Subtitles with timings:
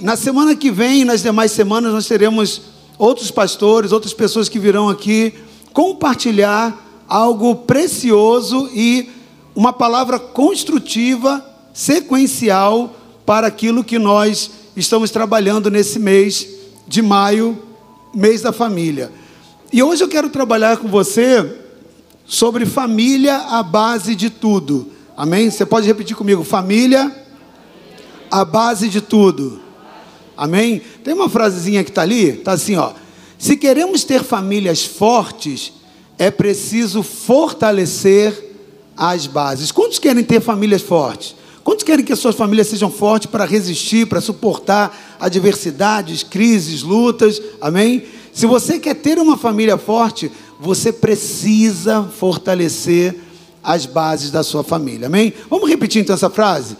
[0.00, 2.62] na semana que vem, nas demais semanas, nós teremos
[2.96, 5.32] outros pastores, outras pessoas que virão aqui
[5.72, 9.08] compartilhar algo precioso e
[9.54, 16.46] uma palavra construtiva, sequencial para aquilo que nós estamos trabalhando nesse mês
[16.86, 17.62] de maio,
[18.14, 19.12] mês da família.
[19.72, 21.58] E hoje eu quero trabalhar com você
[22.26, 24.90] sobre família a base de tudo.
[25.16, 25.50] Amém?
[25.50, 27.14] Você pode repetir comigo: família
[28.30, 29.67] a base de tudo.
[30.38, 30.80] Amém?
[31.02, 32.92] Tem uma frasezinha que está ali, está assim, ó.
[33.36, 35.72] Se queremos ter famílias fortes,
[36.16, 38.54] é preciso fortalecer
[38.96, 39.72] as bases.
[39.72, 41.34] Quantos querem ter famílias fortes?
[41.64, 47.42] Quantos querem que as suas famílias sejam fortes para resistir, para suportar adversidades, crises, lutas?
[47.60, 48.04] Amém?
[48.32, 53.16] Se você quer ter uma família forte, você precisa fortalecer
[53.60, 55.08] as bases da sua família.
[55.08, 55.32] Amém?
[55.50, 56.76] Vamos repetir então essa frase?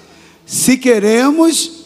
[0.46, 1.77] Se queremos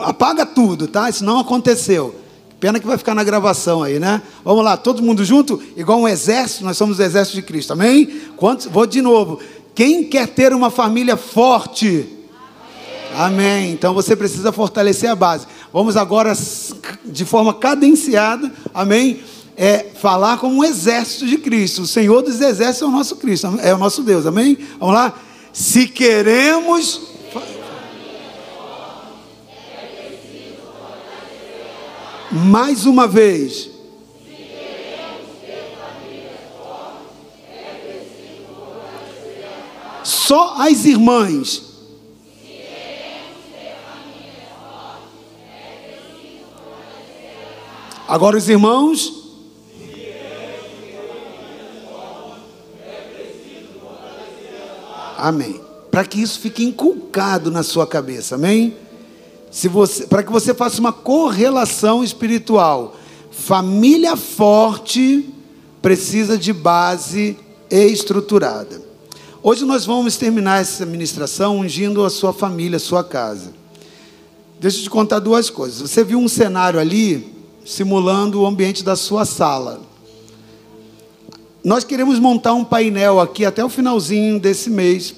[0.00, 1.08] Apaga tudo, tá?
[1.08, 2.14] Isso não aconteceu.
[2.58, 4.22] Pena que vai ficar na gravação aí, né?
[4.42, 8.22] Vamos lá, todo mundo junto, igual um exército, nós somos o exército de Cristo, amém?
[8.36, 8.66] Quantos?
[8.66, 9.38] Vou de novo.
[9.74, 12.08] Quem quer ter uma família forte?
[13.14, 13.46] Amém.
[13.46, 13.72] amém.
[13.72, 15.46] Então você precisa fortalecer a base.
[15.72, 16.32] Vamos agora,
[17.04, 19.20] de forma cadenciada, amém?
[19.56, 21.82] É falar como um exército de Cristo.
[21.82, 24.56] O Senhor dos exércitos é o nosso Cristo, é o nosso Deus, amém?
[24.80, 25.12] Vamos lá?
[25.54, 27.00] Se queremos.
[32.32, 33.70] Mais uma vez.
[40.02, 41.62] Só as irmãs.
[48.08, 49.23] Agora os irmãos.
[55.24, 55.58] Amém.
[55.90, 58.76] Para que isso fique inculcado na sua cabeça, amém?
[60.10, 62.94] Para que você faça uma correlação espiritual.
[63.30, 65.26] Família forte
[65.80, 67.38] precisa de base
[67.70, 68.82] estruturada.
[69.42, 73.54] Hoje nós vamos terminar essa ministração ungindo a sua família, a sua casa.
[74.60, 75.90] Deixa eu te contar duas coisas.
[75.90, 79.80] Você viu um cenário ali simulando o ambiente da sua sala.
[81.64, 85.14] Nós queremos montar um painel aqui até o finalzinho desse mês.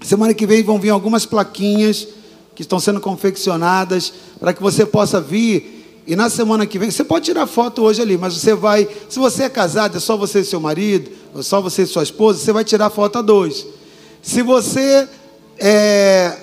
[0.00, 2.08] Semana que vem vão vir algumas plaquinhas
[2.54, 6.02] que estão sendo confeccionadas para que você possa vir.
[6.06, 8.88] E na semana que vem, você pode tirar foto hoje ali, mas você vai.
[9.10, 12.02] Se você é casado, é só você e seu marido, ou só você e sua
[12.02, 13.66] esposa, você vai tirar foto a dois.
[14.22, 15.06] Se você
[15.58, 16.34] é,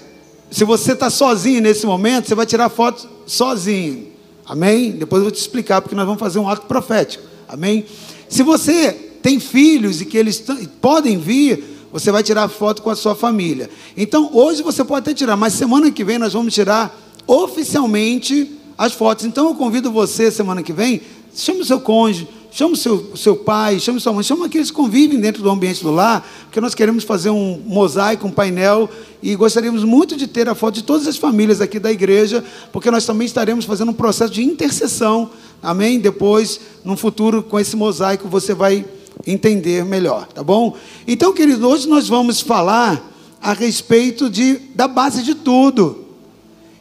[0.52, 4.10] se você está sozinho nesse momento, você vai tirar foto sozinho.
[4.46, 4.92] Amém?
[4.92, 7.24] Depois eu vou te explicar, porque nós vamos fazer um ato profético.
[7.48, 7.86] Amém?
[8.30, 10.40] Se você tem filhos e que eles
[10.80, 13.72] podem vir, você vai tirar foto com a sua família.
[13.98, 18.94] Então, hoje você pode até tirar, mas semana que vem nós vamos tirar oficialmente as
[18.94, 19.26] fotos.
[19.26, 21.02] Então, eu convido você, semana que vem,
[21.34, 24.76] chame o seu cônjuge, chame o seu, seu pai, chame sua mãe, chame aqueles que
[24.78, 28.88] convivem dentro do ambiente do lar, porque nós queremos fazer um mosaico, um painel,
[29.24, 32.92] e gostaríamos muito de ter a foto de todas as famílias aqui da igreja, porque
[32.92, 35.32] nós também estaremos fazendo um processo de intercessão,
[35.64, 36.00] amém?
[36.00, 38.86] Depois, no futuro, com esse mosaico, você vai
[39.26, 40.76] entender melhor, tá bom?
[41.08, 46.06] Então, querido, hoje nós vamos falar a respeito de, da base de tudo.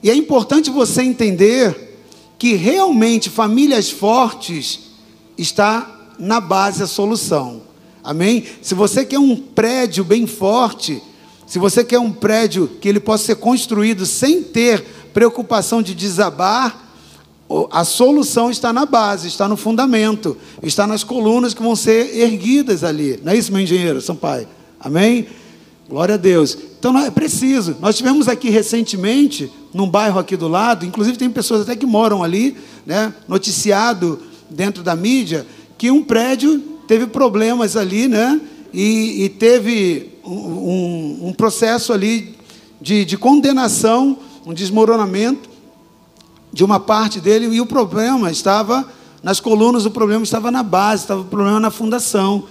[0.03, 1.99] E é importante você entender
[2.39, 4.81] que realmente famílias fortes
[5.37, 7.63] está na base a solução.
[8.03, 8.45] Amém?
[8.61, 11.03] Se você quer um prédio bem forte,
[11.47, 14.85] se você quer um prédio que ele possa ser construído sem ter
[15.15, 16.84] preocupação de desabar,
[17.71, 22.83] a solução está na base, está no fundamento, está nas colunas que vão ser erguidas
[22.83, 23.21] ali.
[23.23, 24.49] Não é isso, meu engenheiro, São Pai?
[24.81, 25.27] Amém?
[25.89, 26.57] Glória a Deus.
[26.79, 27.77] Então é preciso.
[27.81, 32.23] Nós tivemos aqui recentemente, num bairro aqui do lado, inclusive tem pessoas até que moram
[32.23, 32.57] ali,
[32.87, 35.47] né, noticiado dentro da mídia,
[35.77, 38.41] que um prédio teve problemas ali, né,
[38.73, 42.35] e, e teve um, um, um, processo ali
[42.81, 45.54] de, de condenação, um desmoronamento
[46.55, 48.87] de uma parte dele, e o problema estava
[49.21, 52.45] nas colunas, o problema estava na base, estava o problema na fundação.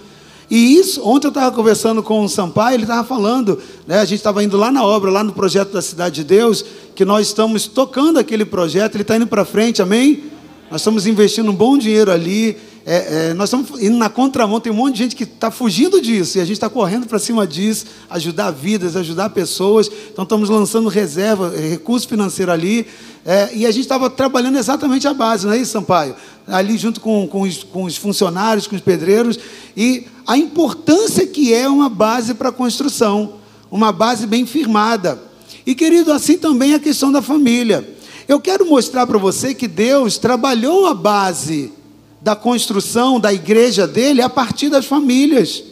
[0.50, 4.18] E isso, ontem eu estava conversando com o Sampaio, ele estava falando, né, a gente
[4.18, 6.62] estava indo lá na obra, lá no projeto da Cidade de Deus,
[6.94, 10.33] que nós estamos tocando aquele projeto, ele está indo para frente, amém?
[10.70, 12.56] Nós estamos investindo um bom dinheiro ali.
[12.86, 16.02] É, é, nós estamos indo na contramão, tem um monte de gente que está fugindo
[16.02, 19.90] disso, e a gente está correndo para cima disso, ajudar vidas, ajudar pessoas.
[20.12, 22.86] Então estamos lançando reserva, é, recurso financeiro ali.
[23.24, 26.14] É, e a gente estava trabalhando exatamente a base, não é isso, Sampaio?
[26.46, 29.38] Ali junto com, com, os, com os funcionários, com os pedreiros,
[29.74, 33.34] e a importância que é uma base para a construção,
[33.70, 35.18] uma base bem firmada.
[35.66, 37.93] E querido, assim também a questão da família.
[38.26, 41.72] Eu quero mostrar para você que Deus trabalhou a base
[42.20, 45.62] da construção da igreja dele a partir das famílias.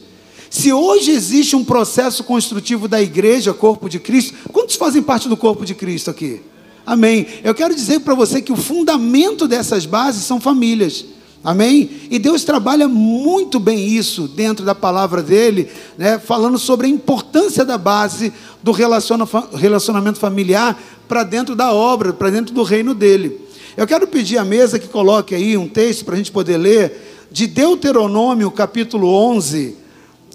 [0.50, 5.37] Se hoje existe um processo construtivo da igreja, corpo de Cristo, quantos fazem parte do
[5.37, 6.43] corpo de Cristo aqui?
[6.84, 7.26] Amém.
[7.43, 11.06] Eu quero dizer para você que o fundamento dessas bases são famílias.
[11.44, 11.91] Amém?
[12.09, 15.69] E Deus trabalha muito bem isso dentro da palavra dele,
[15.99, 22.31] né, falando sobre a importância da base do relacionamento familiar para dentro da obra, para
[22.31, 23.41] dentro do reino dele.
[23.77, 27.27] Eu quero pedir à mesa que coloque aí um texto para a gente poder ler,
[27.31, 29.77] de Deuteronômio, capítulo 11,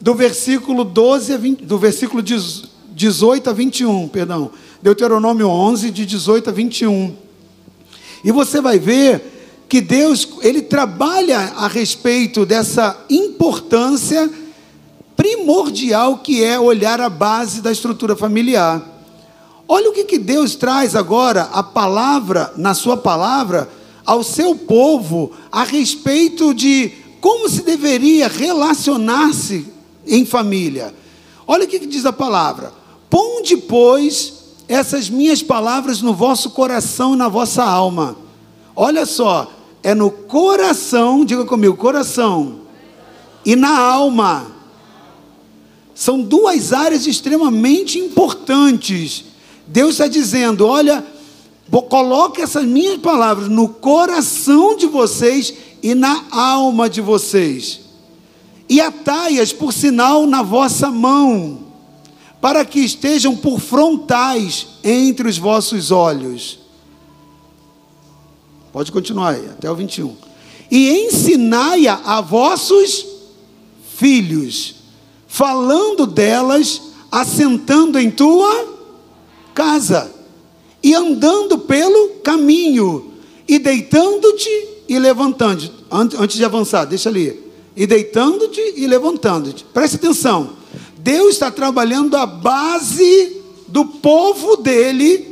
[0.02, 4.52] do versículo 12 a 20, do versículo 18 a 21, perdão.
[4.82, 7.16] Deuteronômio 11, de 18 a 21.
[8.24, 9.37] E você vai ver
[9.68, 14.30] que Deus, ele trabalha a respeito dessa importância
[15.16, 18.82] primordial que é olhar a base da estrutura familiar.
[19.68, 23.70] Olha o que, que Deus traz agora, a palavra, na sua palavra,
[24.06, 29.68] ao seu povo, a respeito de como se deveria relacionar-se
[30.06, 30.94] em família.
[31.46, 32.72] Olha o que, que diz a palavra:
[33.10, 34.34] Ponde, pois,
[34.70, 38.16] essas minhas palavras no vosso coração e na vossa alma.
[38.74, 39.52] Olha só,
[39.88, 42.62] é no coração, diga comigo, coração,
[43.46, 44.48] e na alma.
[45.96, 49.26] São duas áreas extremamente importantes
[49.68, 51.06] Deus está dizendo: olha,
[51.90, 55.54] coloque essas minhas palavras no coração de vocês
[55.84, 57.82] e na alma de vocês,
[58.70, 61.60] e atai-as por sinal na vossa mão,
[62.40, 66.60] para que estejam por frontais entre os vossos olhos.
[68.78, 70.16] Pode continuar aí, até o 21.
[70.70, 73.08] E ensinai-a a vossos
[73.96, 74.76] filhos,
[75.26, 76.80] falando delas,
[77.12, 78.68] assentando em tua
[79.56, 80.14] casa,
[80.84, 83.14] e andando pelo caminho,
[83.48, 85.74] e deitando-te e levantando-te.
[85.90, 87.52] Antes de avançar, deixa ali.
[87.76, 89.64] E deitando-te e levantando-te.
[89.74, 90.52] Preste atenção.
[91.00, 95.27] Deus está trabalhando a base do povo dele,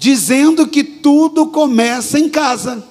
[0.00, 2.82] dizendo que tudo começa em casa.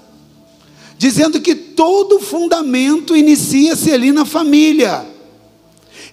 [0.96, 5.08] Dizendo que todo fundamento inicia-se ali na família.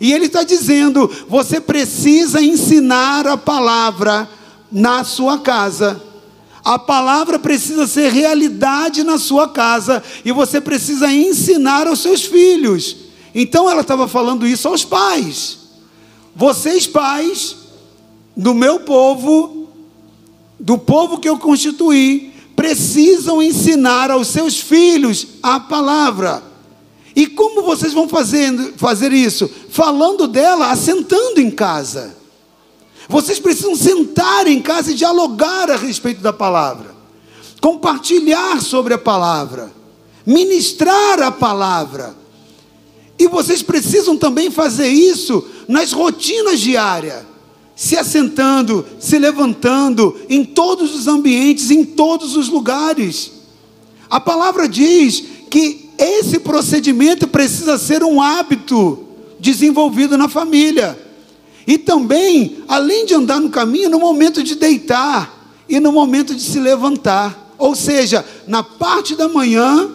[0.00, 4.26] E ele está dizendo: você precisa ensinar a palavra
[4.72, 6.02] na sua casa.
[6.64, 12.96] A palavra precisa ser realidade na sua casa e você precisa ensinar aos seus filhos.
[13.34, 15.58] Então ela estava falando isso aos pais.
[16.34, 17.54] Vocês, pais,
[18.34, 19.66] do meu povo,
[20.58, 26.43] do povo que eu constituí, precisam ensinar aos seus filhos a palavra.
[27.14, 29.50] E como vocês vão fazendo, fazer isso?
[29.70, 32.17] Falando dela, assentando em casa.
[33.08, 36.94] Vocês precisam sentar em casa e dialogar a respeito da palavra,
[37.61, 39.73] compartilhar sobre a palavra,
[40.26, 42.17] ministrar a palavra.
[43.19, 47.23] E vocês precisam também fazer isso nas rotinas diárias,
[47.76, 53.31] se assentando, se levantando, em todos os ambientes, em todos os lugares.
[54.08, 59.05] A palavra diz que esse procedimento precisa ser um hábito
[59.38, 60.99] desenvolvido na família.
[61.67, 66.43] E também, além de andar no caminho, no momento de deitar e no momento de
[66.43, 67.55] se levantar.
[67.58, 69.91] Ou seja, na parte da manhã,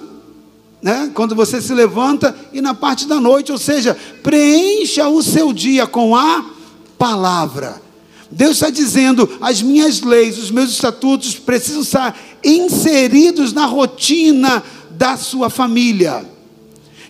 [0.82, 5.52] né, quando você se levanta, e na parte da noite, ou seja, preencha o seu
[5.52, 6.61] dia com a
[7.02, 7.82] palavra.
[8.30, 15.18] Deus está dizendo: as minhas leis, os meus estatutos precisam estar inseridos na rotina da
[15.18, 16.24] sua família.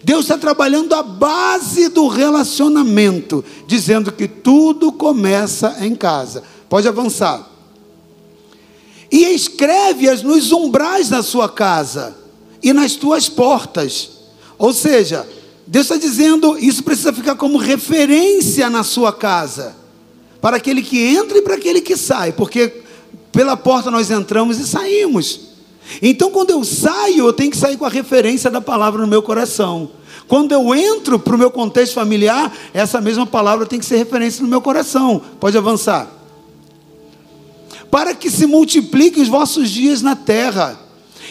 [0.02, 6.42] Deus está trabalhando a base do relacionamento, dizendo que tudo começa em casa.
[6.70, 7.50] Pode avançar.
[9.12, 12.16] E escreve-as nos umbrais da sua casa
[12.64, 14.10] e nas tuas portas.
[14.58, 15.28] Ou seja,
[15.68, 19.81] Deus está dizendo, isso precisa ficar como referência na sua casa,
[20.42, 22.82] para aquele que entra e para aquele que sai, porque
[23.32, 25.52] pela porta nós entramos e saímos.
[26.02, 29.22] Então, quando eu saio, eu tenho que sair com a referência da palavra no meu
[29.22, 29.92] coração.
[30.28, 34.42] Quando eu entro para o meu contexto familiar, essa mesma palavra tem que ser referência
[34.42, 35.22] no meu coração.
[35.40, 36.10] Pode avançar.
[37.90, 40.80] Para que se multipliquem os vossos dias na terra,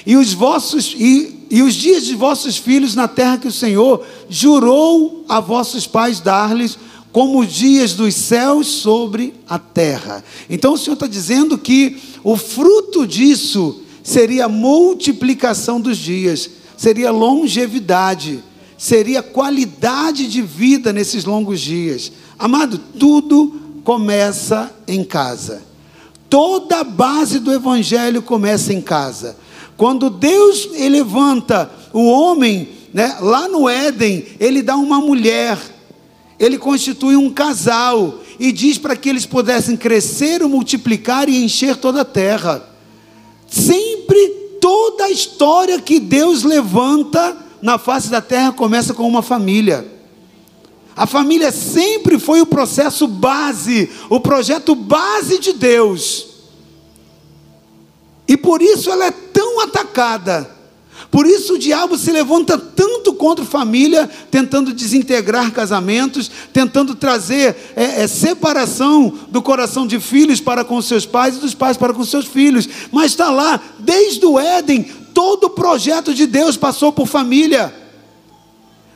[0.07, 4.05] e os vossos e, e os dias de vossos filhos na terra que o Senhor
[4.29, 6.79] jurou a vossos pais dar-lhes,
[7.12, 10.25] como os dias dos céus sobre a terra.
[10.49, 17.11] Então o Senhor está dizendo que o fruto disso seria a multiplicação dos dias, seria
[17.11, 18.43] longevidade,
[18.79, 22.12] seria qualidade de vida nesses longos dias.
[22.38, 25.62] Amado, tudo começa em casa.
[26.29, 29.37] Toda a base do evangelho começa em casa.
[29.76, 35.59] Quando Deus levanta o homem, né, lá no Éden, ele dá uma mulher,
[36.41, 42.01] ele constitui um casal e diz para que eles pudessem crescer, multiplicar e encher toda
[42.01, 42.67] a terra.
[43.47, 44.29] Sempre
[44.59, 49.87] toda a história que Deus levanta na face da terra começa com uma família.
[50.97, 56.27] A família sempre foi o processo base, o projeto base de Deus.
[58.27, 60.60] E por isso ela é tão atacada.
[61.11, 68.02] Por isso o diabo se levanta tanto contra família, tentando desintegrar casamentos, tentando trazer é,
[68.02, 72.04] é, separação do coração de filhos para com seus pais e dos pais para com
[72.04, 72.69] seus filhos.
[72.92, 74.83] Mas está lá, desde o Éden,
[75.14, 77.80] todo o projeto de Deus passou por família.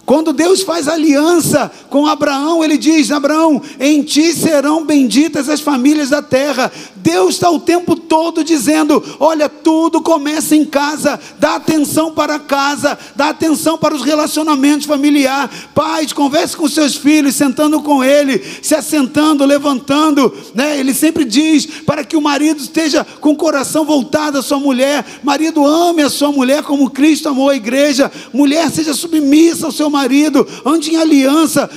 [0.07, 6.11] Quando Deus faz aliança com Abraão, ele diz: Abraão, em ti serão benditas as famílias
[6.11, 6.71] da terra.
[6.97, 12.39] Deus está o tempo todo dizendo: olha, tudo começa em casa, dá atenção para a
[12.39, 15.51] casa, dá atenção para os relacionamentos familiares.
[15.75, 20.35] Pais, converse com seus filhos, sentando com ele, se assentando, levantando.
[20.55, 20.79] Né?
[20.79, 25.05] Ele sempre diz para que o marido esteja com o coração voltado à sua mulher.
[25.23, 28.13] Marido, ame a sua mulher como Cristo amou a igreja.
[28.33, 31.71] Mulher, seja submissa ao seu marido, ande em aliança,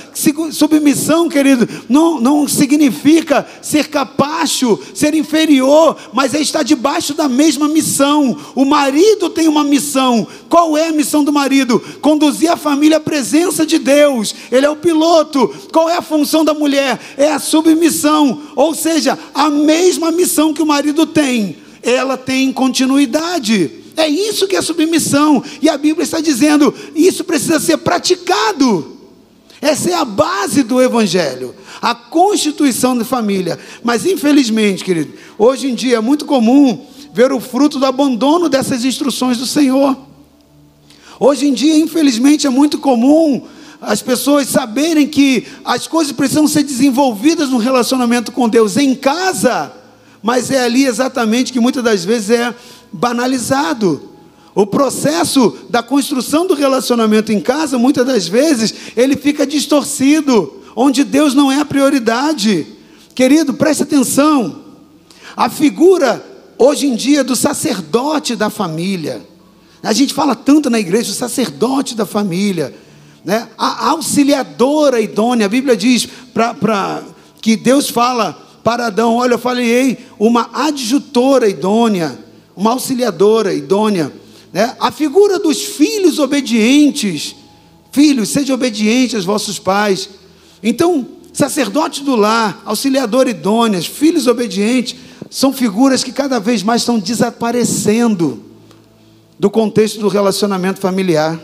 [0.52, 7.68] submissão, querido, não, não significa ser capacho, ser inferior, mas é estar debaixo da mesma
[7.68, 8.36] missão.
[8.54, 10.26] O marido tem uma missão.
[10.48, 11.80] Qual é a missão do marido?
[12.00, 14.34] Conduzir a família à presença de Deus.
[14.50, 15.48] Ele é o piloto.
[15.72, 16.98] Qual é a função da mulher?
[17.16, 18.40] É a submissão.
[18.56, 23.87] Ou seja, a mesma missão que o marido tem, ela tem continuidade.
[23.98, 25.42] É isso que é submissão.
[25.60, 28.96] E a Bíblia está dizendo: isso precisa ser praticado.
[29.60, 31.52] Essa é a base do Evangelho,
[31.82, 33.58] a constituição de família.
[33.82, 38.84] Mas infelizmente, querido, hoje em dia é muito comum ver o fruto do abandono dessas
[38.84, 39.98] instruções do Senhor.
[41.18, 43.42] Hoje em dia, infelizmente, é muito comum
[43.80, 49.72] as pessoas saberem que as coisas precisam ser desenvolvidas no relacionamento com Deus em casa,
[50.22, 52.54] mas é ali exatamente que muitas das vezes é
[52.92, 54.08] banalizado.
[54.54, 61.04] O processo da construção do relacionamento em casa, muitas das vezes, ele fica distorcido, onde
[61.04, 62.66] Deus não é a prioridade.
[63.14, 64.60] Querido, preste atenção.
[65.36, 66.24] A figura,
[66.58, 69.24] hoje em dia, do sacerdote da família.
[69.82, 72.74] A gente fala tanto na igreja, o sacerdote da família.
[73.24, 73.48] Né?
[73.56, 77.02] A auxiliadora idônea, a Bíblia diz pra, pra,
[77.40, 78.32] que Deus fala
[78.64, 82.26] para Adão: Olha, eu falei, uma adjutora idônea
[82.58, 84.12] uma auxiliadora idônea.
[84.52, 84.74] Né?
[84.80, 87.36] A figura dos filhos obedientes.
[87.92, 90.10] Filhos, sejam obedientes aos vossos pais.
[90.60, 94.96] Então, sacerdote do lar, auxiliador idôneas, filhos obedientes,
[95.30, 98.42] são figuras que cada vez mais estão desaparecendo
[99.38, 101.40] do contexto do relacionamento familiar.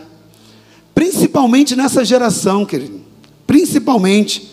[0.93, 2.99] Principalmente nessa geração, querido.
[3.47, 4.51] Principalmente.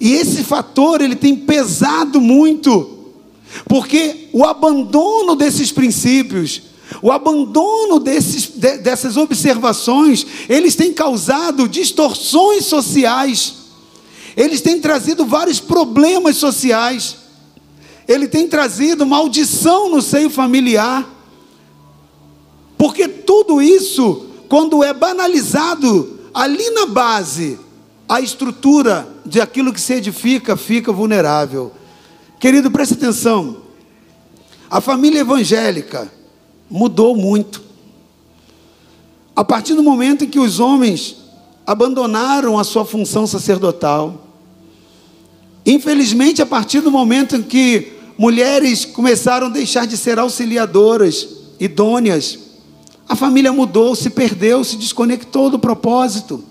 [0.00, 2.95] E esse fator, ele tem pesado muito
[3.64, 6.62] porque o abandono desses princípios,
[7.02, 13.54] o abandono desses, de, dessas observações, eles têm causado distorções sociais,
[14.36, 17.16] eles têm trazido vários problemas sociais,
[18.06, 21.08] ele tem trazido maldição no seio familiar,
[22.78, 27.58] porque tudo isso, quando é banalizado ali na base,
[28.08, 31.72] a estrutura de aquilo que se edifica fica vulnerável.
[32.38, 33.58] Querido, preste atenção.
[34.70, 36.10] A família evangélica
[36.70, 37.62] mudou muito.
[39.34, 41.16] A partir do momento em que os homens
[41.66, 44.26] abandonaram a sua função sacerdotal,
[45.64, 51.28] infelizmente, a partir do momento em que mulheres começaram a deixar de ser auxiliadoras,
[51.58, 52.38] idôneas,
[53.08, 56.42] a família mudou, se perdeu, se desconectou do propósito.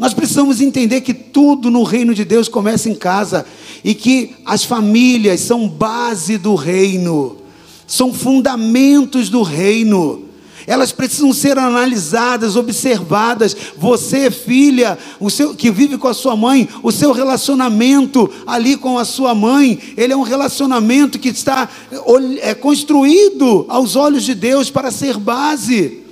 [0.00, 3.44] Nós precisamos entender que tudo no reino de Deus começa em casa
[3.84, 7.36] e que as famílias são base do reino,
[7.86, 10.24] são fundamentos do reino.
[10.66, 13.54] Elas precisam ser analisadas, observadas.
[13.76, 18.96] Você, filha, o seu que vive com a sua mãe, o seu relacionamento ali com
[18.96, 21.68] a sua mãe, ele é um relacionamento que está
[22.40, 26.09] é, construído aos olhos de Deus para ser base.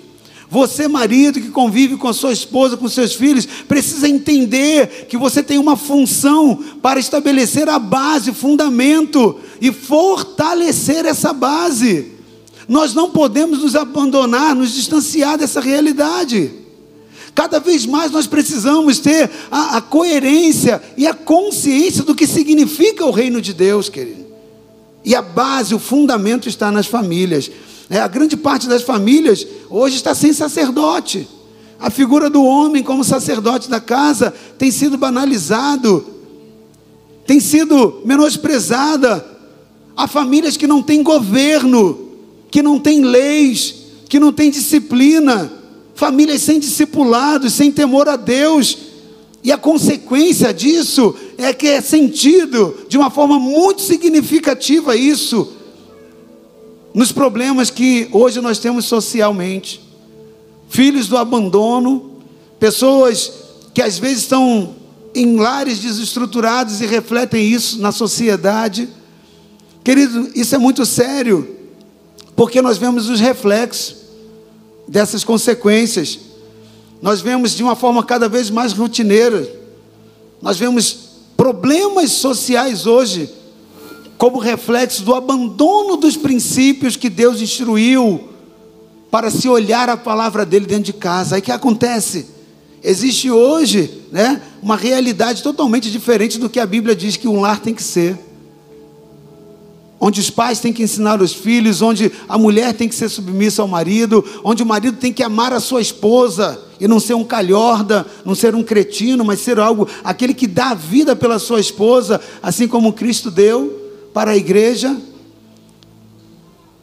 [0.51, 5.43] Você, marido que convive com a sua esposa, com seus filhos, precisa entender que você
[5.43, 12.13] tem uma função para estabelecer a base, o fundamento e fortalecer essa base.
[12.67, 16.51] Nós não podemos nos abandonar, nos distanciar dessa realidade.
[17.35, 23.05] Cada vez mais nós precisamos ter a, a, coerência e a consciência do que significa
[23.05, 24.27] o reino de Deus, querido.
[25.05, 27.51] E a base, o fundamento está nas famílias.
[27.91, 31.27] É, a grande parte das famílias hoje está sem sacerdote.
[31.81, 36.05] A figura do homem como sacerdote da casa tem sido banalizado,
[37.27, 39.25] tem sido menosprezada.
[39.97, 42.11] Há famílias que não têm governo,
[42.51, 43.75] que não tem leis,
[44.09, 45.51] que não tem disciplina,
[45.95, 48.77] famílias sem discipulados, sem temor a Deus.
[49.43, 55.58] E a consequência disso é que é sentido de uma forma muito significativa isso
[56.95, 59.81] nos problemas que hoje nós temos socialmente.
[60.69, 62.23] Filhos do abandono,
[62.59, 63.33] pessoas
[63.73, 64.75] que às vezes estão
[65.15, 68.89] em lares desestruturados e refletem isso na sociedade.
[69.83, 71.57] Querido, isso é muito sério
[72.35, 73.97] porque nós vemos os reflexos
[74.87, 76.19] dessas consequências.
[77.03, 79.49] Nós vemos de uma forma cada vez mais rotineira.
[80.41, 83.38] Nós vemos problemas sociais hoje
[84.19, 88.29] como reflexo do abandono dos princípios que Deus instruiu
[89.13, 91.37] para se olhar a palavra dele dentro de casa.
[91.37, 92.27] Aí que acontece?
[92.83, 97.61] Existe hoje, né, uma realidade totalmente diferente do que a Bíblia diz que um lar
[97.61, 98.19] tem que ser
[100.01, 103.63] onde os pais têm que ensinar os filhos, onde a mulher tem que ser submissa
[103.63, 107.25] ao marido, onde o marido tem que amar a sua esposa e não ser um
[107.25, 111.59] calhorda, não ser um cretino, mas ser algo, aquele que dá a vida pela sua
[111.59, 113.78] esposa, assim como Cristo deu
[114.19, 115.01] para a igreja.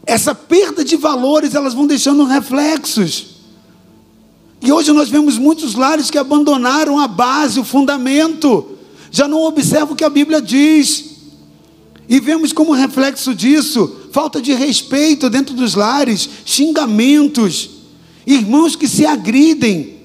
[0.06, 3.26] Essa perda de valores, elas vão deixando reflexos.
[4.62, 8.78] E hoje nós vemos muitos lares que abandonaram a base, o fundamento,
[9.12, 11.08] já não observam o que a Bíblia diz.
[12.08, 17.70] E vemos como reflexo disso falta de respeito dentro dos lares, xingamentos,
[18.26, 19.98] irmãos que se agridem,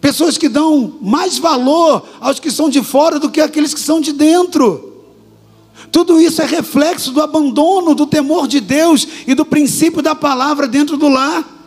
[0.00, 4.00] pessoas que dão mais valor aos que são de fora do que aqueles que são
[4.00, 4.90] de dentro.
[5.92, 10.66] Tudo isso é reflexo do abandono do temor de Deus e do princípio da palavra
[10.66, 11.62] dentro do lar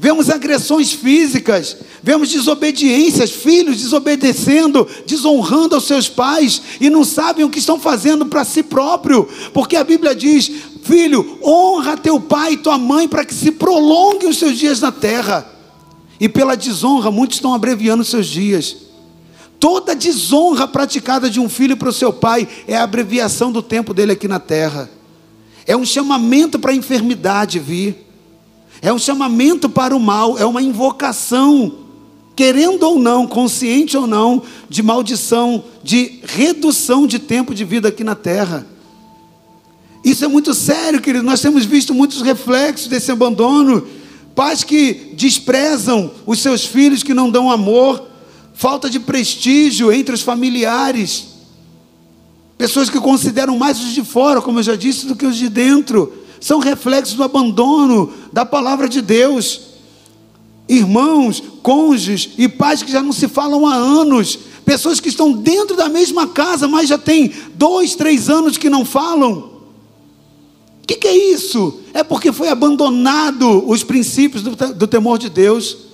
[0.00, 7.50] vemos agressões físicas, vemos desobediências, filhos desobedecendo, desonrando aos seus pais e não sabem o
[7.50, 10.50] que estão fazendo para si próprio, porque a Bíblia diz:
[10.82, 14.90] Filho, honra teu pai e tua mãe para que se prolonguem os seus dias na
[14.90, 15.46] terra.
[16.18, 18.76] E pela desonra, muitos estão abreviando os seus dias.
[19.60, 23.94] Toda desonra praticada de um filho para o seu pai é a abreviação do tempo
[23.94, 24.90] dele aqui na terra.
[25.66, 28.10] É um chamamento para a enfermidade vir
[28.82, 31.74] é um chamamento para o mal, é uma invocação,
[32.34, 38.02] querendo ou não, consciente ou não, de maldição, de redução de tempo de vida aqui
[38.02, 38.66] na terra.
[40.02, 41.24] Isso é muito sério, querido.
[41.24, 43.86] Nós temos visto muitos reflexos desse abandono.
[44.34, 48.08] Pais que desprezam os seus filhos, que não dão amor,
[48.60, 51.28] falta de prestígio entre os familiares.
[52.58, 55.48] Pessoas que consideram mais os de fora, como eu já disse, do que os de
[55.48, 59.62] dentro são reflexos do abandono da palavra de Deus.
[60.68, 65.74] Irmãos, cônjuges e pais que já não se falam há anos, pessoas que estão dentro
[65.74, 69.38] da mesma casa, mas já tem dois, três anos que não falam.
[70.82, 71.80] O que, que, é isso?
[71.94, 75.89] É porque foi abandonado os princípios do, do temor de Deus.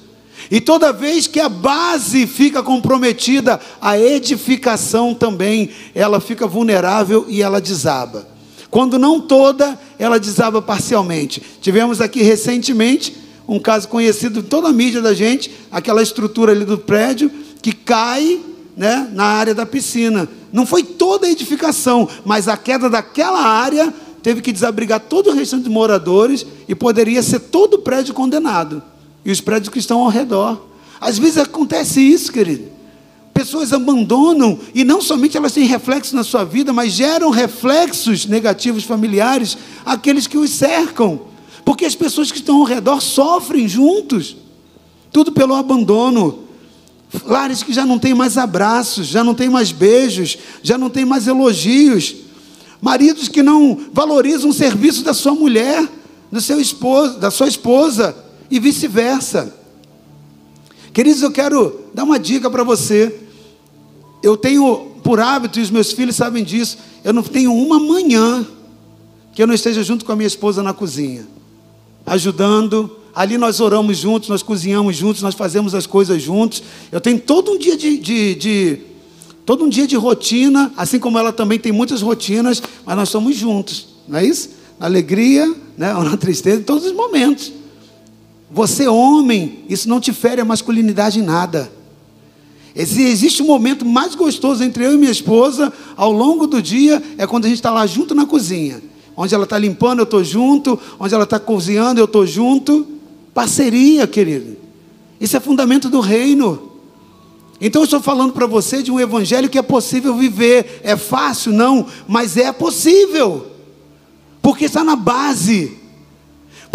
[0.50, 7.42] E toda vez que a base fica comprometida, a edificação também, ela fica vulnerável e
[7.42, 8.26] ela desaba.
[8.70, 11.42] Quando não toda, ela desaba parcialmente.
[11.60, 13.16] Tivemos aqui recentemente
[13.48, 17.30] um caso conhecido de toda a mídia da gente, aquela estrutura ali do prédio
[17.62, 18.40] que cai
[18.76, 20.28] né, na área da piscina.
[20.52, 25.34] Não foi toda a edificação, mas a queda daquela área teve que desabrigar todo o
[25.34, 28.82] restante de moradores e poderia ser todo o prédio condenado.
[29.26, 30.68] E os prédios que estão ao redor.
[31.00, 32.70] Às vezes acontece isso, querido.
[33.34, 38.84] Pessoas abandonam e não somente elas têm reflexos na sua vida, mas geram reflexos negativos
[38.84, 41.22] familiares àqueles que os cercam.
[41.64, 44.36] Porque as pessoas que estão ao redor sofrem juntos.
[45.10, 46.44] Tudo pelo abandono.
[47.24, 51.04] Lares que já não têm mais abraços, já não têm mais beijos, já não têm
[51.04, 52.14] mais elogios.
[52.80, 55.84] Maridos que não valorizam o serviço da sua mulher.
[56.30, 59.54] do seu esposo, da sua esposa e vice-versa.
[60.92, 63.20] Queridos, eu quero dar uma dica para você.
[64.22, 68.44] Eu tenho por hábito, e os meus filhos sabem disso, eu não tenho uma manhã
[69.32, 71.28] que eu não esteja junto com a minha esposa na cozinha,
[72.04, 72.96] ajudando.
[73.14, 76.62] Ali nós oramos juntos, nós cozinhamos juntos, nós fazemos as coisas juntos.
[76.90, 78.78] Eu tenho todo um dia de, de, de
[79.44, 83.36] todo um dia de rotina, assim como ela também tem muitas rotinas, mas nós somos
[83.36, 84.50] juntos, não é isso?
[84.78, 87.52] Na alegria, né, ou na tristeza, em todos os momentos.
[88.56, 91.70] Você, homem, isso não te fere a masculinidade em nada.
[92.74, 97.26] Existe um momento mais gostoso entre eu e minha esposa, ao longo do dia, é
[97.26, 98.82] quando a gente está lá junto na cozinha.
[99.14, 100.80] Onde ela está limpando, eu estou junto.
[100.98, 102.86] Onde ela está cozinhando, eu estou junto.
[103.34, 104.56] Parceria, querido.
[105.20, 106.72] Isso é fundamento do reino.
[107.60, 110.80] Então eu estou falando para você de um evangelho que é possível viver.
[110.82, 111.52] É fácil?
[111.52, 113.48] Não, mas é possível.
[114.40, 115.84] Porque está na base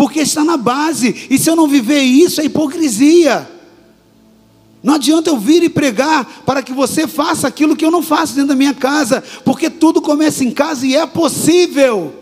[0.02, 3.48] porque está na base, e se eu não viver isso, é hipocrisia.
[4.82, 8.34] Não adianta eu vir e pregar para que você faça aquilo que eu não faço
[8.34, 12.16] dentro da minha casa, porque tudo começa em casa e é possível.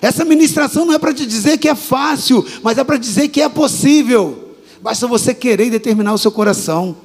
[0.00, 3.42] Essa ministração não é para te dizer que é fácil, mas é para dizer que
[3.42, 4.54] é possível.
[4.80, 6.96] Basta você querer e determinar o seu coração.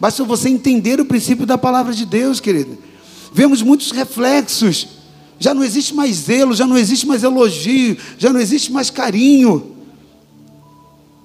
[0.00, 2.76] Basta você entender o princípio da palavra de Deus, querido.
[3.32, 5.03] Vemos muitos reflexos
[5.38, 9.74] já não existe mais zelo, já não existe mais elogio, já não existe mais carinho.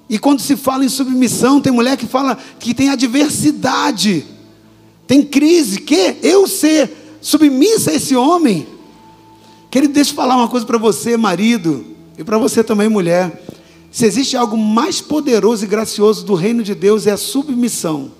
[0.09, 4.25] E quando se fala em submissão, tem mulher que fala que tem adversidade,
[5.05, 6.91] tem crise, que eu ser
[7.21, 8.67] submissa a esse homem.
[9.69, 11.85] Querido, deixa eu falar uma coisa para você, marido,
[12.17, 13.43] e para você também, mulher.
[13.91, 18.11] Se existe algo mais poderoso e gracioso do reino de Deus, é a submissão.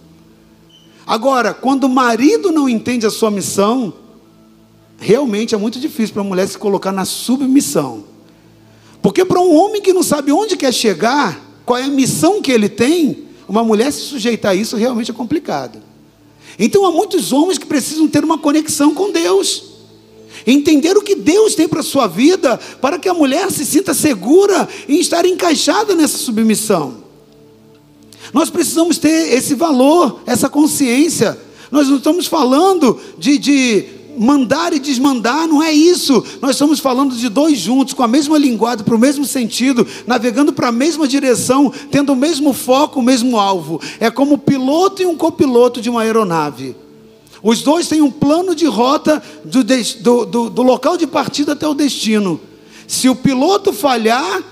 [1.05, 3.93] Agora, quando o marido não entende a sua missão,
[4.99, 8.03] realmente é muito difícil para a mulher se colocar na submissão.
[9.01, 12.51] Porque para um homem que não sabe onde quer chegar, qual é a missão que
[12.51, 15.81] ele tem, uma mulher se sujeitar a isso realmente é complicado.
[16.57, 19.63] Então há muitos homens que precisam ter uma conexão com Deus.
[20.45, 23.93] Entender o que Deus tem para a sua vida, para que a mulher se sinta
[23.93, 27.03] segura em estar encaixada nessa submissão.
[28.33, 31.39] Nós precisamos ter esse valor, essa consciência.
[31.71, 36.21] Nós não estamos falando de, de mandar e desmandar, não é isso.
[36.41, 40.51] Nós estamos falando de dois juntos, com a mesma linguagem, para o mesmo sentido, navegando
[40.51, 43.81] para a mesma direção, tendo o mesmo foco, o mesmo alvo.
[43.99, 46.75] É como o piloto e um copiloto de uma aeronave.
[47.41, 51.65] Os dois têm um plano de rota do, do, do, do local de partida até
[51.65, 52.41] o destino.
[52.85, 54.43] Se o piloto falhar,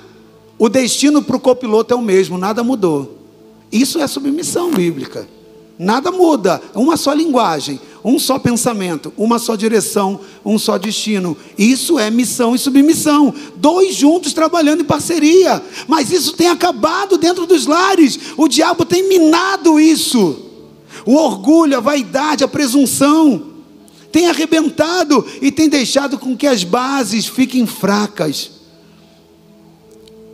[0.57, 3.17] o destino para o copiloto é o mesmo, nada mudou.
[3.69, 5.27] Isso é submissão bíblica.
[5.77, 11.35] Nada muda, uma só linguagem, um só pensamento, uma só direção, um só destino.
[11.57, 13.33] Isso é missão e submissão.
[13.55, 15.61] Dois juntos trabalhando em parceria.
[15.87, 18.19] Mas isso tem acabado dentro dos lares.
[18.37, 20.45] O diabo tem minado isso.
[21.05, 23.53] O orgulho, a vaidade, a presunção
[24.11, 28.51] tem arrebentado e tem deixado com que as bases fiquem fracas.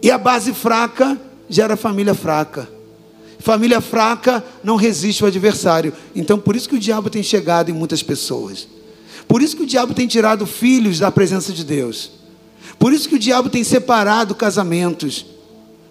[0.02, 2.70] E a base fraca gera família fraca.
[3.44, 5.92] Família fraca não resiste ao adversário.
[6.16, 8.66] Então, por isso que o diabo tem chegado em muitas pessoas.
[9.28, 12.12] Por isso que o diabo tem tirado filhos da presença de Deus.
[12.80, 15.26] Por isso que o diabo tem separado casamentos.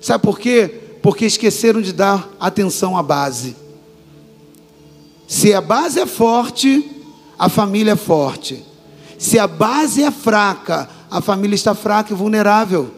[0.01, 0.81] Sabe por quê?
[1.03, 3.55] Porque esqueceram de dar atenção à base.
[5.29, 6.91] Se a base é forte,
[7.39, 8.65] a família é forte.
[9.19, 12.95] Se a base é fraca, a família está fraca e vulnerável.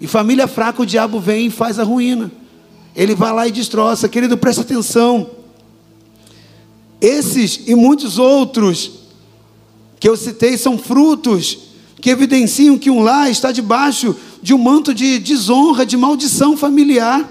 [0.00, 2.42] E família fraca, o diabo vem e faz a ruína.
[2.94, 4.08] Ele vai lá e destroça.
[4.08, 5.30] Querido, presta atenção.
[7.00, 8.90] Esses e muitos outros
[9.98, 11.58] que eu citei são frutos
[12.00, 17.30] que evidenciam que um lar está debaixo de um manto de desonra, de maldição familiar.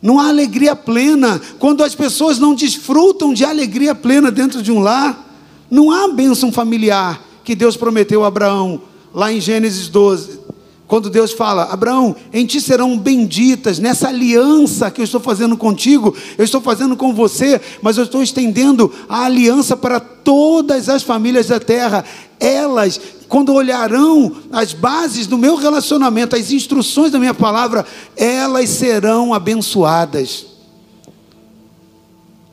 [0.00, 1.40] Não há alegria plena.
[1.58, 5.24] Quando as pessoas não desfrutam de alegria plena dentro de um lar,
[5.70, 8.80] não há bênção familiar que Deus prometeu a Abraão,
[9.12, 10.43] lá em Gênesis 12,
[10.86, 16.14] quando Deus fala, Abraão, em ti serão benditas, nessa aliança que eu estou fazendo contigo,
[16.36, 21.46] eu estou fazendo com você, mas eu estou estendendo a aliança para todas as famílias
[21.46, 22.04] da terra.
[22.38, 29.32] Elas, quando olharão as bases do meu relacionamento, as instruções da minha palavra, elas serão
[29.32, 30.46] abençoadas.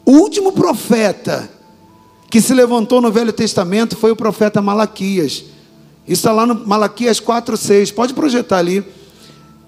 [0.06, 1.52] O último profeta
[2.30, 5.51] que se levantou no Velho Testamento foi o profeta Malaquias.
[6.08, 7.92] Isso está lá no Malaquias 4, 6.
[7.92, 8.84] Pode projetar ali.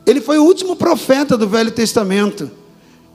[0.06, 2.52] Ele foi o último profeta do Velho Testamento.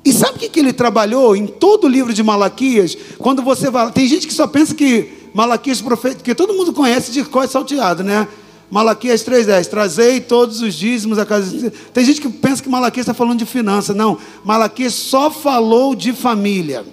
[0.04, 2.96] E sabe o que, que ele trabalhou em todo o livro de Malaquias?
[3.18, 3.90] Quando você vai.
[3.92, 8.02] Tem gente que só pensa que Malaquias profeta, que todo mundo conhece de cor salteado,
[8.02, 8.26] né?
[8.70, 11.70] Malaquias 3,10, trazei todos os dízimos a casa.
[11.92, 13.96] Tem gente que pensa que Malaquias está falando de finanças.
[13.96, 16.84] Não, Malaquias só falou de família.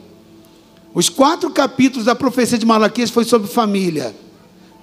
[0.93, 4.15] Os quatro capítulos da profecia de Malaquias foi sobre família.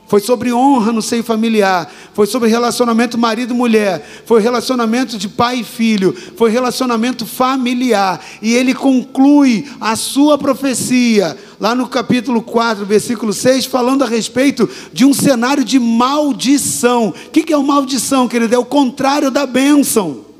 [0.07, 5.65] Foi sobre honra no seio familiar, foi sobre relacionamento marido-mulher, foi relacionamento de pai e
[5.65, 8.21] filho, foi relacionamento familiar.
[8.43, 14.69] E ele conclui a sua profecia, lá no capítulo 4, versículo 6, falando a respeito
[14.93, 17.09] de um cenário de maldição.
[17.09, 18.55] O que é o maldição, querido?
[18.55, 20.32] É o contrário da bênção.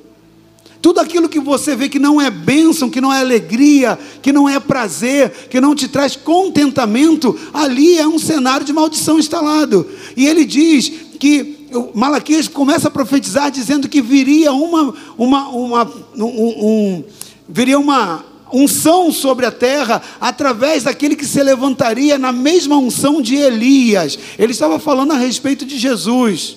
[0.83, 4.49] Tudo aquilo que você vê que não é bênção, que não é alegria, que não
[4.49, 9.89] é prazer, que não te traz contentamento, ali é um cenário de maldição instalado.
[10.17, 15.85] E ele diz que Malaquias começa a profetizar dizendo que viria uma, uma, uma
[16.17, 17.05] um, um,
[17.49, 23.37] viria uma unção sobre a terra através daquele que se levantaria na mesma unção de
[23.37, 24.19] Elias.
[24.37, 26.57] Ele estava falando a respeito de Jesus,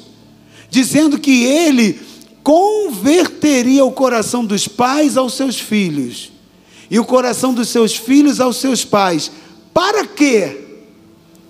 [0.71, 1.99] dizendo que ele
[2.45, 6.31] converteria o coração dos pais aos seus filhos
[6.91, 9.31] e o coração dos seus filhos aos seus pais,
[9.73, 10.55] para que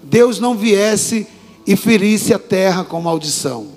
[0.01, 1.27] Deus não viesse
[1.67, 3.67] e ferisse a terra com maldição.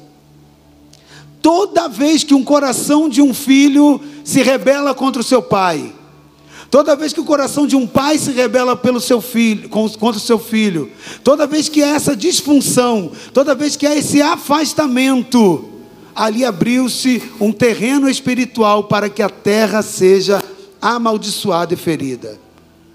[1.43, 5.93] Toda vez que um coração de um filho se rebela contra o seu pai,
[6.71, 10.21] toda vez que o coração de um pai se rebela pelo seu filho, contra o
[10.21, 10.89] seu filho,
[11.25, 15.78] toda vez que há essa disfunção, toda vez que há esse afastamento,
[16.19, 20.43] ali abriu-se um terreno espiritual para que a terra seja
[20.83, 22.41] amaldiçoada e ferida.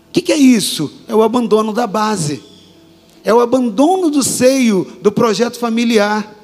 [0.10, 0.92] O que, que é isso?
[1.08, 2.44] É o abandono da base,
[3.24, 6.36] é o abandono do seio do projeto familiar,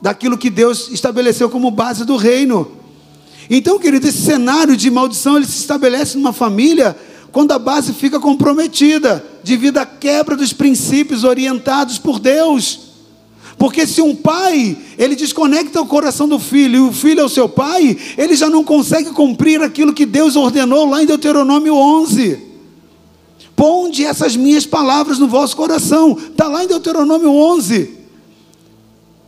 [0.00, 2.72] daquilo que Deus estabeleceu como base do reino.
[3.48, 6.96] Então, querido, esse cenário de maldição ele se estabelece numa família
[7.30, 12.91] quando a base fica comprometida, devido à quebra dos princípios orientados por Deus.
[13.62, 17.28] Porque se um pai, ele desconecta o coração do filho e o filho é o
[17.28, 22.40] seu pai, ele já não consegue cumprir aquilo que Deus ordenou lá em Deuteronômio 11.
[23.54, 26.18] Ponde essas minhas palavras no vosso coração.
[26.18, 27.98] Está lá em Deuteronômio 11.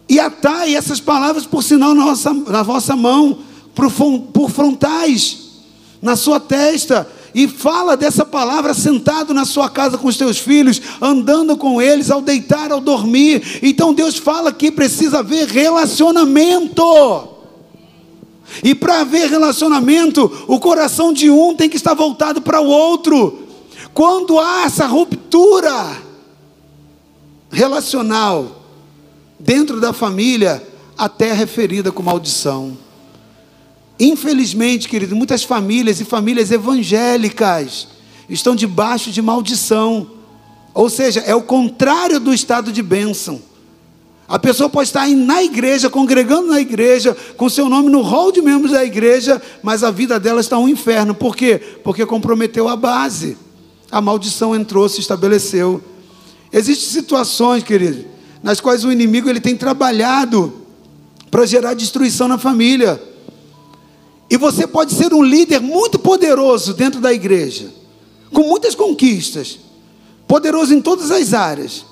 [0.08, 3.38] E atai essas palavras por sinal na, nossa, na vossa mão,
[3.72, 5.38] por frontais,
[6.02, 10.80] na sua testa e fala dessa palavra sentado na sua casa com os teus filhos,
[11.00, 13.60] andando com eles, ao deitar, ao dormir.
[13.62, 17.34] Então Deus fala que precisa haver relacionamento.
[18.62, 23.40] E para haver relacionamento, o coração de um tem que estar voltado para o outro.
[23.92, 26.02] Quando há essa ruptura
[27.50, 28.62] relacional
[29.40, 30.66] dentro da família,
[30.96, 32.83] a terra é ferida com maldição.
[33.98, 37.88] Infelizmente, querido, muitas famílias e famílias evangélicas
[38.28, 40.10] estão debaixo de maldição.
[40.72, 43.40] Ou seja, é o contrário do estado de bênção.
[44.26, 48.40] A pessoa pode estar na igreja, congregando na igreja, com seu nome no rol de
[48.40, 51.14] membros da igreja, mas a vida dela está um inferno.
[51.14, 51.60] Por quê?
[51.84, 53.36] Porque comprometeu a base.
[53.90, 55.82] A maldição entrou, se estabeleceu.
[56.52, 58.06] Existem situações, querido,
[58.42, 60.62] nas quais o inimigo ele tem trabalhado
[61.30, 63.00] para gerar destruição na família.
[64.34, 67.72] E você pode ser um líder muito poderoso dentro da igreja,
[68.32, 69.60] com muitas conquistas,
[70.26, 71.86] poderoso em todas as áreas.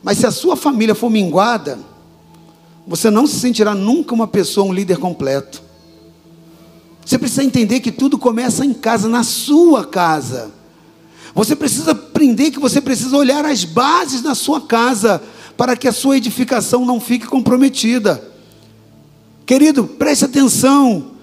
[0.00, 1.76] Mas se a sua família for minguada,
[2.86, 5.60] você não se sentirá nunca uma pessoa, um líder completo.
[7.04, 10.52] Você precisa entender que tudo começa em casa, na sua casa.
[11.34, 15.20] Você precisa aprender que você precisa olhar as bases da sua casa
[15.56, 18.22] para que a sua edificação não fique comprometida.
[19.44, 21.17] Querido, preste atenção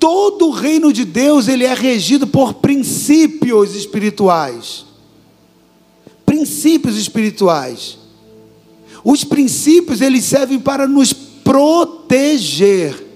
[0.00, 4.86] todo o reino de Deus ele é regido por princípios espirituais.
[6.24, 7.98] Princípios espirituais.
[9.04, 13.06] Os princípios eles servem para nos proteger.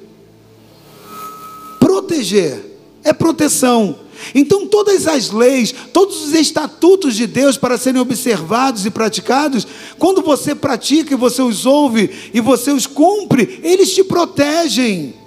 [1.80, 2.64] Proteger
[3.02, 4.00] é proteção.
[4.34, 9.66] Então, todas as leis, todos os estatutos de Deus para serem observados e praticados,
[9.98, 15.23] quando você pratica e você os ouve e você os cumpre, eles te protegem.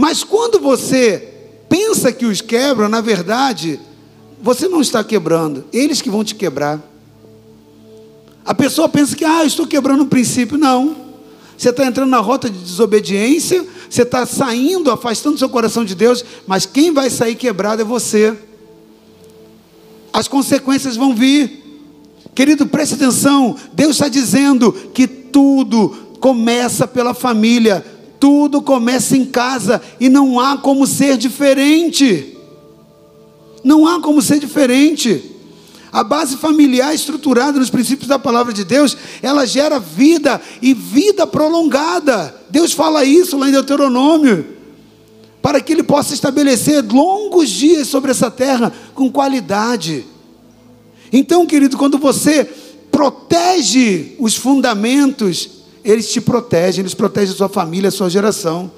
[0.00, 1.28] Mas quando você
[1.68, 3.78] pensa que os quebra, na verdade,
[4.40, 6.80] você não está quebrando, eles que vão te quebrar.
[8.42, 10.56] A pessoa pensa que, ah, estou quebrando um princípio.
[10.56, 10.96] Não.
[11.54, 16.24] Você está entrando na rota de desobediência, você está saindo, afastando seu coração de Deus,
[16.46, 18.34] mas quem vai sair quebrado é você.
[20.14, 21.62] As consequências vão vir.
[22.34, 23.54] Querido, preste atenção.
[23.74, 27.84] Deus está dizendo que tudo começa pela família.
[28.20, 32.36] Tudo começa em casa e não há como ser diferente.
[33.64, 35.24] Não há como ser diferente.
[35.90, 41.26] A base familiar estruturada nos princípios da palavra de Deus, ela gera vida e vida
[41.26, 42.34] prolongada.
[42.50, 44.46] Deus fala isso lá em Deuteronômio,
[45.42, 50.04] para que Ele possa estabelecer longos dias sobre essa terra com qualidade.
[51.12, 52.44] Então, querido, quando você
[52.92, 58.70] protege os fundamentos, eles te protegem, eles protegem a sua família, a sua geração.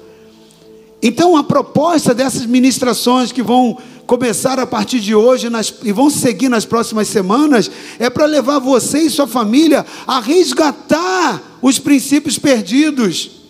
[1.01, 6.09] Então, a proposta dessas ministrações que vão começar a partir de hoje nas, e vão
[6.09, 12.39] seguir nas próximas semanas é para levar você e sua família a resgatar os princípios
[12.39, 13.42] perdidos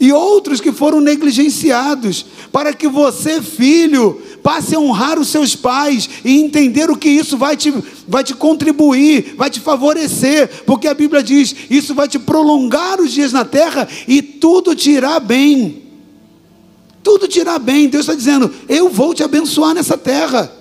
[0.00, 6.08] e outros que foram negligenciados, para que você, filho, passe a honrar os seus pais
[6.24, 7.72] e entender o que isso vai te,
[8.06, 13.12] vai te contribuir, vai te favorecer, porque a Bíblia diz: isso vai te prolongar os
[13.12, 15.82] dias na terra e tudo te irá bem.
[17.02, 17.88] Tudo te irá bem.
[17.88, 20.52] Deus está dizendo: eu vou te abençoar nessa terra.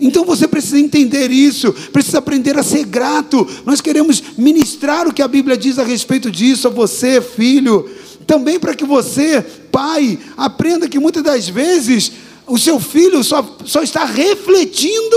[0.00, 3.46] Então você precisa entender isso, precisa aprender a ser grato.
[3.66, 7.90] Nós queremos ministrar o que a Bíblia diz a respeito disso a você, filho.
[8.28, 9.40] Também para que você,
[9.72, 12.12] pai, aprenda que muitas das vezes
[12.46, 15.16] o seu filho só, só está refletindo,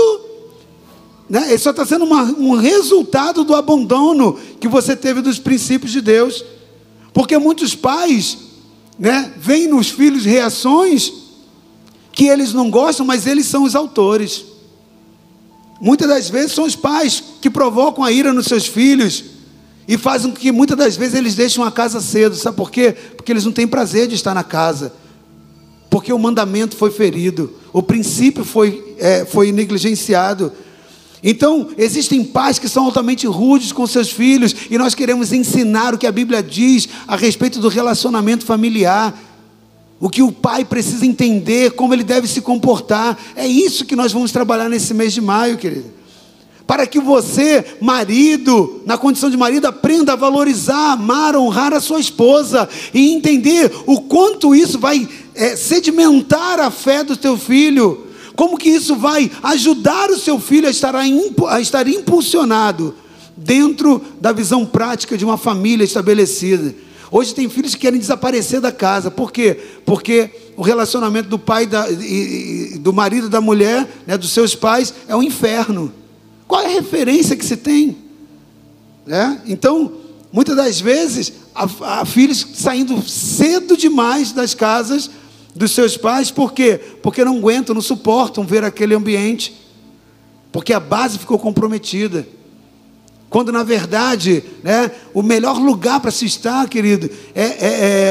[1.28, 1.44] né?
[1.50, 6.00] ele só está sendo uma, um resultado do abandono que você teve dos princípios de
[6.00, 6.42] Deus.
[7.12, 8.38] Porque muitos pais
[8.98, 11.12] né, veem nos filhos reações
[12.12, 14.42] que eles não gostam, mas eles são os autores.
[15.78, 19.31] Muitas das vezes são os pais que provocam a ira nos seus filhos
[19.86, 22.36] e fazem com que muitas das vezes eles deixem a casa cedo.
[22.36, 22.94] Sabe por quê?
[23.16, 24.92] Porque eles não têm prazer de estar na casa
[25.92, 30.50] porque o mandamento foi ferido, o princípio foi, é, foi negligenciado.
[31.22, 35.98] Então, existem pais que são altamente rudes com seus filhos, e nós queremos ensinar o
[35.98, 39.14] que a Bíblia diz a respeito do relacionamento familiar.
[40.00, 43.18] O que o pai precisa entender, como ele deve se comportar.
[43.36, 45.90] É isso que nós vamos trabalhar nesse mês de maio, querido.
[46.66, 52.00] Para que você, marido, na condição de marido, aprenda a valorizar, amar, honrar a sua
[52.00, 58.56] esposa e entender o quanto isso vai é, sedimentar a fé do teu filho, como
[58.56, 62.94] que isso vai ajudar o seu filho a estar, a estar impulsionado
[63.36, 66.74] dentro da visão prática de uma família estabelecida.
[67.10, 69.58] Hoje tem filhos que querem desaparecer da casa, por quê?
[69.84, 74.94] Porque o relacionamento do pai da, e, do marido da mulher, né, dos seus pais,
[75.06, 75.92] é um inferno.
[76.52, 77.96] Qual é a referência que se tem?
[79.08, 79.38] É?
[79.46, 79.90] Então,
[80.30, 85.10] muitas das vezes, há filhos saindo cedo demais das casas
[85.56, 86.78] dos seus pais, por quê?
[87.02, 89.56] Porque não aguentam, não suportam ver aquele ambiente,
[90.52, 92.28] porque a base ficou comprometida.
[93.30, 97.48] Quando na verdade, né, o melhor lugar para se estar, querido, é, é,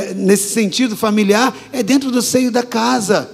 [0.10, 3.30] é, nesse sentido familiar, é dentro do seio da casa.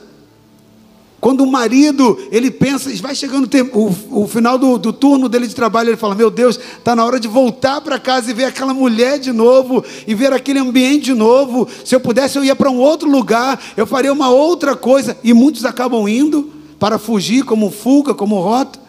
[1.19, 5.55] Quando o marido, ele pensa, vai chegando o, o final do, do, turno dele de
[5.55, 8.73] trabalho, ele fala: Meu Deus, está na hora de voltar para casa e ver aquela
[8.73, 11.67] mulher de novo, e ver aquele ambiente de novo.
[11.83, 15.17] Se eu pudesse, eu ia para um outro lugar, eu faria uma outra coisa.
[15.23, 18.79] E muitos acabam indo para fugir, como fuga, como rota.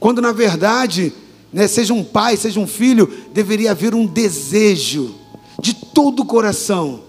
[0.00, 1.12] Quando na verdade,
[1.52, 5.14] né, seja um pai, seja um filho, deveria haver um desejo
[5.60, 7.05] de todo o coração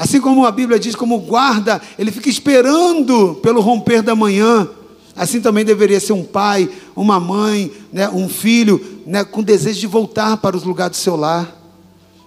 [0.00, 4.66] Assim como a Bíblia diz, como guarda, ele fica esperando pelo romper da manhã.
[5.14, 9.86] Assim também deveria ser um pai, uma mãe, né, um filho, né, com desejo de
[9.86, 11.54] voltar para os lugares do seu lar,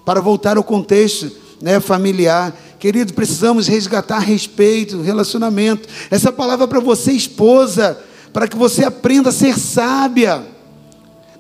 [0.06, 2.56] para voltar ao contexto né, familiar.
[2.78, 5.90] Querido, precisamos resgatar respeito, relacionamento.
[6.12, 8.00] Essa palavra é para você, esposa,
[8.32, 10.46] para que você aprenda a ser sábia.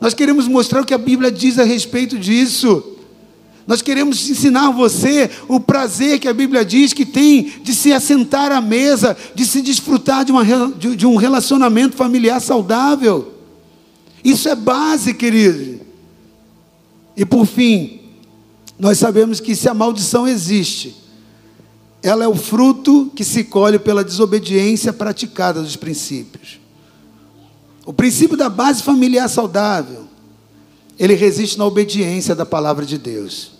[0.01, 2.92] Nós queremos mostrar o que a Bíblia diz a respeito disso.
[3.65, 8.51] Nós queremos ensinar você o prazer que a Bíblia diz que tem de se assentar
[8.51, 10.43] à mesa, de se desfrutar de, uma,
[10.75, 13.33] de um relacionamento familiar saudável.
[14.23, 15.81] Isso é base, querido.
[17.15, 18.01] E por fim,
[18.77, 20.95] nós sabemos que se a maldição existe,
[22.01, 26.59] ela é o fruto que se colhe pela desobediência praticada dos princípios.
[27.85, 30.05] O princípio da base familiar saudável,
[30.99, 33.52] ele resiste na obediência da palavra de Deus.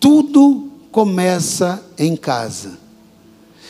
[0.00, 2.78] Tudo começa em casa.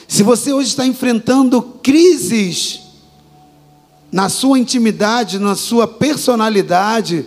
[0.07, 2.81] Se você hoje está enfrentando crises
[4.11, 7.27] na sua intimidade, na sua personalidade,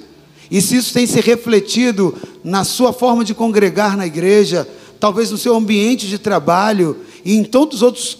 [0.49, 4.67] e se isso tem se refletido na sua forma de congregar na igreja,
[4.99, 8.17] talvez no seu ambiente de trabalho e em todos os outros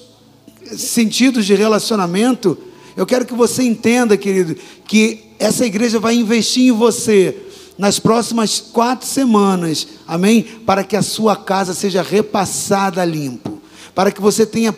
[0.78, 2.58] sentidos de relacionamento,
[2.96, 4.56] eu quero que você entenda, querido,
[4.88, 7.38] que essa igreja vai investir em você
[7.84, 10.41] nas próximas quatro semanas, amém?
[10.65, 13.62] Para que a sua casa seja repassada limpo,
[13.94, 14.73] para que você tenha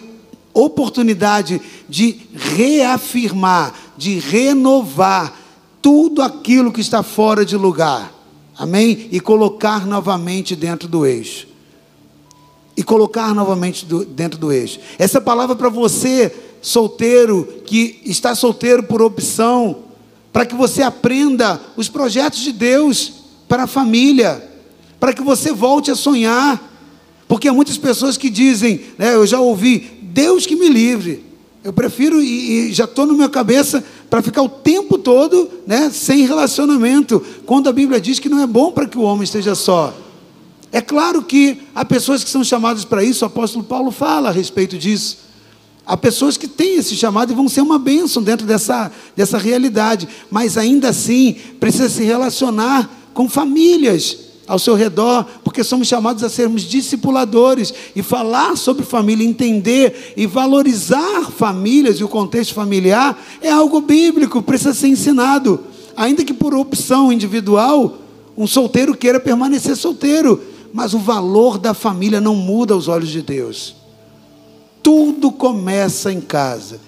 [0.51, 5.39] oportunidade de reafirmar, de renovar
[5.84, 8.12] tudo aquilo que está fora de lugar.
[8.58, 9.08] Amém?
[9.12, 11.47] E colocar novamente dentro do eixo.
[12.76, 14.80] E colocar novamente do, dentro do eixo.
[14.97, 19.85] Essa palavra para você, solteiro, que está solteiro por opção,
[20.36, 23.14] para que você aprenda os projetos de Deus
[23.48, 24.46] para a família,
[25.00, 26.62] para que você volte a sonhar.
[27.26, 31.24] Porque há muitas pessoas que dizem, né, eu já ouvi, Deus que me livre.
[31.64, 35.90] Eu prefiro e, e já estou na minha cabeça para ficar o tempo todo né,
[35.90, 39.56] sem relacionamento, quando a Bíblia diz que não é bom para que o homem esteja
[39.56, 39.94] só.
[40.70, 44.34] É claro que há pessoas que são chamadas para isso, o apóstolo Paulo fala a
[44.34, 45.18] respeito disso.
[45.86, 50.08] Há pessoas que têm esse chamado e vão ser uma bênção dentro dessa, dessa realidade,
[50.32, 54.18] mas ainda assim precisa se relacionar com famílias
[54.48, 60.26] ao seu redor, porque somos chamados a sermos discipuladores e falar sobre família, entender e
[60.26, 65.60] valorizar famílias e o contexto familiar é algo bíblico, precisa ser ensinado.
[65.96, 67.98] Ainda que por opção individual,
[68.38, 70.42] um solteiro queira permanecer solteiro,
[70.74, 73.85] mas o valor da família não muda aos olhos de Deus.
[74.86, 76.80] Tudo começa em casa.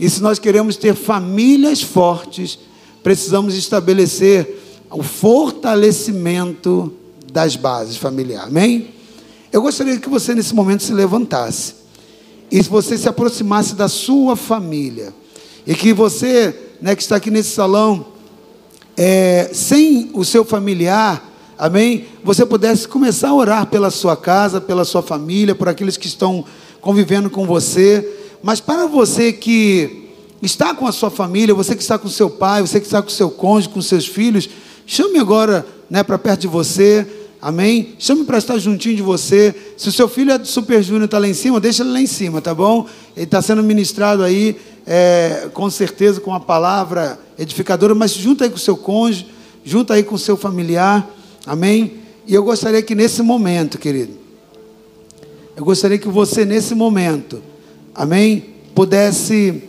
[0.00, 2.58] E se nós queremos ter famílias fortes,
[3.02, 4.58] precisamos estabelecer
[4.90, 6.90] o fortalecimento
[7.30, 8.48] das bases familiares.
[8.48, 8.88] Amém?
[9.52, 11.74] Eu gostaria que você nesse momento se levantasse
[12.50, 15.12] e se você se aproximasse da sua família
[15.66, 18.06] e que você, né, que está aqui nesse salão,
[18.96, 21.22] é, sem o seu familiar,
[21.58, 22.06] amém?
[22.24, 26.46] Você pudesse começar a orar pela sua casa, pela sua família, por aqueles que estão
[26.82, 28.06] convivendo com você.
[28.42, 30.10] Mas para você que
[30.42, 33.08] está com a sua família, você que está com seu pai, você que está com
[33.08, 34.50] seu cônjuge, com seus filhos,
[34.84, 37.06] chame agora né, para perto de você.
[37.40, 37.94] Amém?
[37.98, 39.54] Chame para estar juntinho de você.
[39.76, 42.00] Se o seu filho é do Super Júnior está lá em cima, deixa ele lá
[42.00, 42.86] em cima, tá bom?
[43.16, 44.56] Ele está sendo ministrado aí,
[44.86, 49.26] é, com certeza, com uma palavra edificadora, mas junta aí com o seu cônjuge,
[49.64, 51.08] junta aí com o seu familiar.
[51.46, 51.94] Amém?
[52.26, 54.21] E eu gostaria que nesse momento, querido,
[55.56, 57.42] eu gostaria que você, nesse momento,
[57.94, 58.44] amém,
[58.74, 59.62] pudesse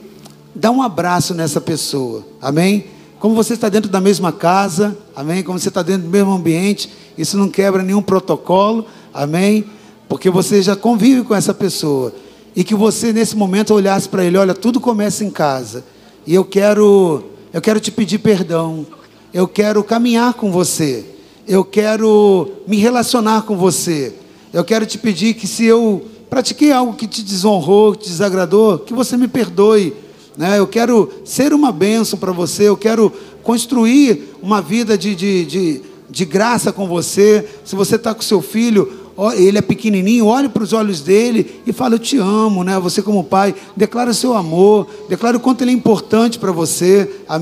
[0.56, 2.26] dar um abraço nessa pessoa.
[2.42, 2.86] Amém?
[3.20, 5.44] Como você está dentro da mesma casa, amém?
[5.44, 9.66] Como você está dentro do mesmo ambiente isso não quebra nenhum protocolo, amém?
[10.08, 12.14] Porque você já convive com essa pessoa.
[12.56, 15.84] E que você nesse momento olhasse para ele, olha, tudo começa em casa.
[16.26, 18.86] E eu quero, eu quero te pedir perdão.
[19.34, 21.06] Eu quero caminhar com você.
[21.48, 24.14] Eu quero me relacionar com você.
[24.54, 28.80] Eu quero te pedir que se eu pratiquei algo que te desonrou, que te desagradou,
[28.80, 29.94] que você me perdoe.
[30.38, 30.60] Né?
[30.60, 32.70] Eu quero ser uma bênção para você.
[32.70, 35.82] Eu quero construir uma vida de, de, de
[36.14, 37.44] de graça com você.
[37.66, 38.88] Se você está com seu filho,
[39.36, 42.80] ele é pequenininho, olhe para os olhos dele e fala: Eu te amo, né?
[42.80, 47.10] Você, como pai, declara seu amor, declara o quanto ele é importante para você.
[47.28, 47.42] Amém.